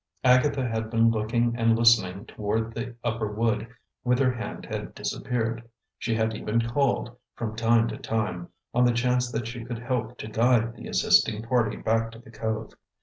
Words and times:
Agatha 0.23 0.67
had 0.67 0.89
been 0.89 1.11
looking 1.11 1.55
and 1.55 1.77
listening 1.77 2.25
toward 2.25 2.73
the 2.73 2.95
upper 3.03 3.31
wood, 3.31 3.67
whither 4.01 4.33
Hand 4.33 4.65
had 4.65 4.95
disappeared. 4.95 5.61
She 5.99 6.15
had 6.15 6.33
even 6.33 6.59
called, 6.67 7.15
from 7.35 7.55
time 7.55 7.87
to 7.89 7.97
time, 7.97 8.49
on 8.73 8.83
the 8.83 8.93
chance 8.93 9.31
that 9.31 9.45
she 9.45 9.63
could 9.63 9.77
help 9.77 10.17
to 10.17 10.27
guide 10.27 10.73
the 10.75 10.87
assisting 10.87 11.43
party 11.43 11.75
back 11.77 12.09
to 12.13 12.17
the 12.17 12.31
cove. 12.31 12.73